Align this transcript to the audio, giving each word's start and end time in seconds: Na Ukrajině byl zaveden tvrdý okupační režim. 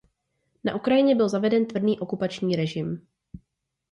Na 0.63 0.75
Ukrajině 0.75 1.15
byl 1.15 1.29
zaveden 1.29 1.65
tvrdý 1.65 1.99
okupační 1.99 2.55
režim. 2.55 3.07